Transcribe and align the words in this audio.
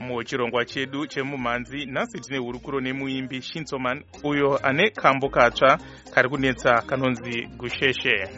muchirongwa 0.00 0.64
chedu 0.64 1.06
chemumhanzi 1.06 1.86
nhasi 1.86 2.20
tine 2.20 2.38
hurukuro 2.38 2.80
nemuimbi 2.80 3.42
shinsoman 3.42 4.04
uyo 4.24 4.58
ane 4.62 4.90
kambo 4.90 5.28
katsva 5.28 5.78
kari 6.14 6.28
kunetsa 6.28 6.82
kanonzi 6.82 7.46
gusheshe. 7.58 8.28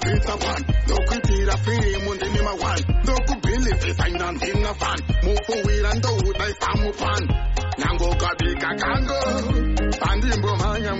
Pizza 0.00 0.36
pan 0.36 0.64
ndokuitira 0.86 1.56
firimu 1.56 2.14
ndini 2.14 2.40
mawan 2.42 2.80
ndokubhilivhisa 3.02 4.08
ina 4.08 4.32
ndina 4.32 4.74
fan 4.74 5.00
mufuwira 5.22 5.94
ndoudai 5.94 6.54
pamufan 6.60 7.28
nangokabika 7.78 8.74
kango 8.74 9.20
pandimbomhanya 10.00 10.92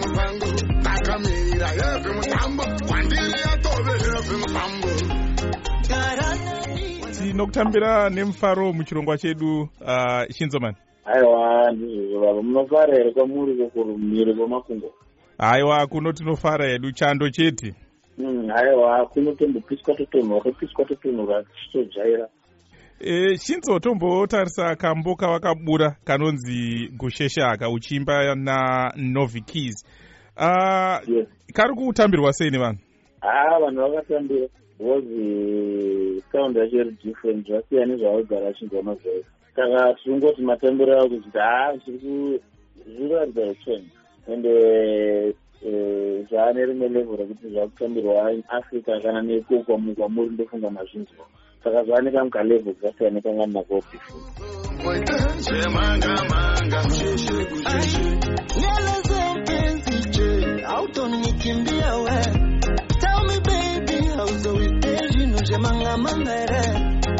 tinokutambira 7.38 8.10
nemufaro 8.10 8.72
muchirongwa 8.72 9.18
chedu 9.18 9.60
uh, 9.60 10.28
shinzoman 10.30 10.74
aiwa 11.04 11.72
ndizvo 11.72 12.20
baba 12.20 12.42
munofara 12.42 12.94
here 12.96 13.12
kwamuri 13.12 13.56
kokurumiri 13.56 14.34
kwemakungo? 14.34 14.94
Haiwa 15.38 15.86
kuno 15.86 16.12
tinofara 16.12 16.68
hedu 16.68 16.92
chando 16.92 17.30
chete. 17.30 17.74
Mm, 18.18 18.50
aiwa 18.54 19.06
kunotombopiswa 19.06 19.94
totonhwa 19.94 20.40
topiswa 20.40 20.84
totonhwa 20.84 21.44
tichitojaira 21.44 22.28
e, 23.00 23.36
shinzo 23.38 23.78
tombotarisa 23.78 24.76
kambo 24.76 25.16
kavakabura 25.16 25.96
kanonzi 26.04 26.88
gusheshaka 26.96 27.70
uchiimba 27.70 28.34
nanovi 28.34 29.40
keys 29.40 29.86
uh, 30.36 31.08
yes. 31.08 31.28
kari 31.54 31.74
kutambirwa 31.74 32.32
sei 32.32 32.50
nevanhu? 32.50 32.78
Haa 33.20 33.60
vanhu 33.60 33.80
vakatambira 33.80 34.48
bcause 34.78 36.22
sound 36.32 36.56
yacho 36.56 36.76
iri 36.76 36.96
different 37.04 37.46
zvasiyana 37.46 37.86
nezvavagara 37.86 38.48
achinzwa 38.48 38.82
mazoi 38.82 39.24
saka 39.56 39.94
tiringoti 39.94 40.42
matambiro 40.42 40.92
avo 40.98 41.08
kuchiti 41.08 41.38
haa 41.38 41.76
zviri 41.76 42.40
kuratidza 43.08 43.42
uchenji 43.50 43.90
ende 44.32 44.52
eh, 45.66 46.26
zvaane 46.28 46.66
rimwe 46.66 46.88
level 46.88 47.16
rekuti 47.16 47.48
zvakutambirwa 47.48 48.32
africa 48.48 49.02
kana 49.02 49.22
neko 49.22 49.58
kwamuri 49.96 50.30
ndofunga 50.30 50.70
mazvinzwa 50.70 51.26
saka 51.64 51.84
zvaane 51.84 52.10
kamwe 52.10 52.30
kalevel 52.30 52.74
kasiyana 52.74 53.14
nekanga 53.14 53.46
ndinako 53.46 53.82
before 53.90 54.22
re? 65.82 66.62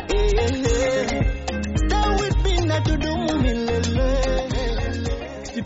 Eh, 0.09 0.35
eh, 0.39 1.13
eh. 1.13 1.25
Me 2.45 2.67
na 2.67 2.81
tudumu 2.81 3.43
milele. 3.43 4.39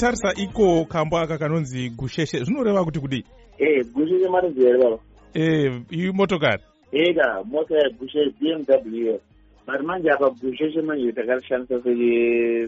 tichitarisa 0.02 0.32
iko 0.36 0.84
kambo 0.84 1.18
aka 1.18 1.38
kanonzi 1.38 1.90
gusheshe 1.90 2.44
zvinoreva 2.44 2.84
kuti 2.84 3.00
kudii 3.00 3.24
e 3.58 3.84
gushe 3.84 4.18
chemaridzi 4.18 4.60
here 4.60 4.78
baba 4.78 4.98
e, 5.34 5.80
imotokari 5.90 6.62
ega 6.92 7.42
mota 7.44 7.74
yegushe 7.74 8.30
bmw 8.40 9.18
but 9.66 9.80
manje 9.84 10.10
apa 10.10 10.30
gushe 10.30 10.72
chemanje 10.72 11.12
takarishandisa 11.12 11.82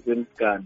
semusikana 0.05 0.65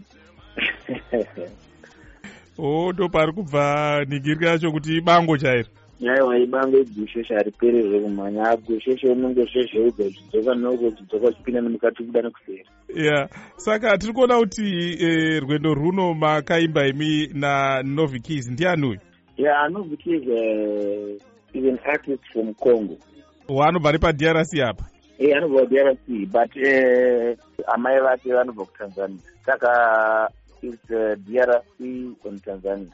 o 2.57 2.93
ndo 2.93 3.09
pari 3.09 3.31
kubva 3.33 4.05
ningiri 4.07 4.45
yacho 4.45 4.71
kuti 4.71 4.97
ibango 4.97 5.37
chairo 5.37 5.69
aiwa 6.07 6.37
ibango 6.37 6.77
igusheshe 6.77 7.33
hariperere 7.35 7.99
kumhanya 7.99 8.43
agusheshe 8.49 9.07
unonge 9.07 9.43
zvezveudza 9.45 10.03
zvidzoka 10.03 10.55
noko 10.55 10.89
zvidzoka 10.89 11.27
uchipinda 11.27 11.61
nemukati 11.61 12.03
kuda 12.03 12.21
nekuseri. 12.21 12.65
Ya 12.95 13.29
saka 13.57 13.97
tiri 13.97 14.13
kuona 14.13 14.39
kuti 14.39 14.97
e, 14.99 15.39
rwendo 15.39 15.73
rwuno 15.73 16.13
makaimba 16.13 16.87
imi 16.87 17.29
nanovi 17.33 18.19
keys. 18.19 18.49
Ndiani 18.49 18.85
uyu? 18.87 18.99
Ya 19.37 19.59
anovitis 19.59 20.23
is 21.53 21.65
an 21.65 21.79
artist 21.85 22.23
from 22.33 22.53
congo. 22.53 22.97
Waanobva 23.49 23.91
nepadrc 23.91 24.59
apa? 24.59 24.85
E 25.19 25.33
anobva 25.33 25.61
kudrc 25.65 25.99
but 26.31 26.55
eh, 26.57 27.37
amai 27.67 27.99
vake 27.99 28.33
vanobva 28.33 28.65
kutanzania 28.65 29.19
saka 29.45 30.29
its 30.61 30.91
uh, 30.91 31.15
drc 31.15 31.79
on 32.25 32.39
tanzania 32.39 32.91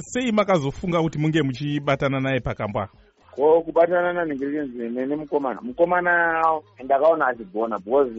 sei 0.00 0.32
makazofunga 0.32 1.02
kuti 1.02 1.18
munge 1.18 1.42
muchibatana 1.42 2.20
naye 2.20 2.40
pakambo 2.40 2.80
aka 2.80 2.92
ko 3.38 3.62
kubatana 3.62 4.12
naningirikinzi 4.12 4.88
nene 4.88 5.16
mukomana. 5.16 5.60
Mukomana 5.60 6.42
ndakaona 6.84 7.26
achigona 7.26 7.78
because 7.78 8.10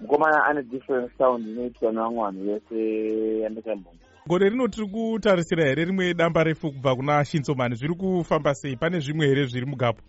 mukomana 0.00 0.44
ane 0.44 0.62
different 0.62 1.10
sound 1.18 1.48
inoitwa 1.48 1.92
nevamwe 1.92 2.22
vanhu 2.24 2.44
vese 2.44 3.40
yandikambona 3.40 3.98
gore 4.26 4.48
rino 4.48 4.68
tiri 4.68 4.86
kutarisira 4.86 5.64
here 5.64 5.84
rimwe 5.84 6.14
damba 6.14 6.44
refu 6.44 6.72
kubva 6.72 6.96
kuna 6.96 7.24
shinzomani 7.24 7.74
zviri 7.74 7.94
kufamba 7.94 8.54
sei? 8.54 8.76
Pane 8.76 9.00
zvimwe 9.00 9.26
here 9.26 9.46
zviri 9.46 9.66
mugapo 9.66 10.02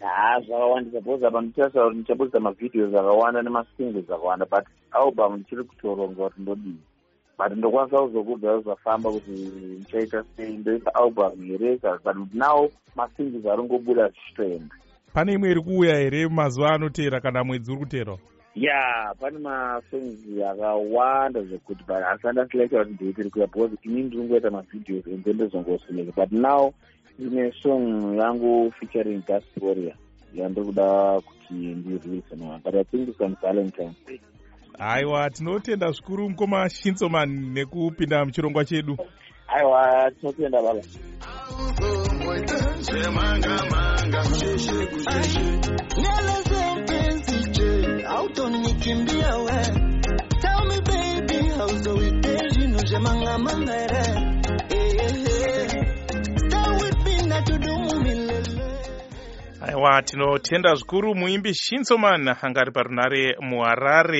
haa 0.00 0.40
zvakawandisa 0.40 1.00
because 1.00 1.26
apa 1.26 1.40
ndichaisa 1.40 1.84
kuti 1.84 1.96
ndichabudisa 1.96 2.40
mavhideos 2.40 2.94
akawanda 2.94 3.42
nemasingles 3.42 4.10
akawanda 4.10 4.46
but 4.46 4.64
album 4.90 5.34
ndichiri 5.34 5.64
kutoronga 5.64 6.24
kuti 6.24 6.40
ndodii 6.42 6.78
but 7.40 7.56
ndokwanisa 7.56 8.02
kuzokudza 8.02 8.60
zvafamba 8.60 9.10
kuti 9.12 9.30
ndichaita 9.30 10.24
sei 10.36 10.56
ndoisa 10.56 10.94
album 10.94 11.46
here 11.46 11.78
but 12.04 12.34
now 12.34 12.70
masingles 12.96 13.46
ari 13.46 13.62
ngobuda 13.62 14.08
zvichitoenda 14.08 14.74
pane 15.12 15.32
imwe 15.32 15.50
iri 15.50 15.60
kuuya 15.60 15.96
here 15.98 16.28
mazuva 16.28 16.70
anoteera 16.70 17.20
kana 17.20 17.44
mwedzi 17.44 17.72
uri 17.72 17.80
kuteerawo 17.80 18.18
ya 18.54 19.14
pane 19.20 19.38
masongs 19.38 20.18
akawanda 20.50 21.42
zvekuti 21.42 21.84
but 21.86 21.96
asi 21.96 22.28
andasilaita 22.28 22.78
kuti 22.78 22.94
ndei 22.94 23.12
tiri 23.12 23.30
kuya 23.30 23.46
because 23.46 23.76
ini 23.82 24.02
ndiri 24.02 24.22
ngoita 24.22 24.50
mavhideos 24.50 25.06
ende 25.06 25.32
ndozongosimika 25.32 26.12
but 26.12 26.32
now 26.32 26.72
ine 27.18 27.52
song 27.62 28.16
yangu 28.16 28.72
featuring 28.72 29.22
gas 29.26 29.44
warrior 29.60 29.94
yandiri 30.34 30.66
kuda 30.66 31.20
kuti 31.20 31.54
ndirelease 31.54 32.36
now 32.36 32.58
but 32.64 32.74
i 32.74 32.84
think 32.84 33.08
it's 33.08 33.20
on 33.20 33.36
valentine. 33.42 33.94
day 34.06 34.20
haiwa 34.80 35.30
tinotenda 35.30 35.90
zvikuru 35.90 36.30
mukoma 36.30 36.68
shinsoman 36.70 37.28
nekupinda 37.54 38.24
muchirongwa 38.24 38.64
chedu 38.64 38.96
aiwa 39.48 40.10
tinotenda 40.20 40.62
baba 40.62 40.82
zvemangamanga 42.80 44.22
hautonikimbia 48.08 49.36
we? 49.36 49.60
Tell 50.42 50.62
me 50.68 50.80
baby, 50.80 51.48
hauzo 51.58 51.94
witeji 51.94 52.66
nuje 52.68 52.98
mangamanga 52.98 53.86
re? 53.86 54.04
Stay 56.36 56.70
with 56.80 57.04
me 57.04 57.26
na 57.28 57.42
tudumu 57.42 58.00
milele. 58.02 58.60
aiwa 59.62 60.02
tinotenda 60.02 60.74
zvikuru 60.74 61.14
muimbi 61.14 61.54
shinsoman 61.54 62.28
angari 62.42 62.72
parunare 62.72 63.36
muharare 63.40 64.18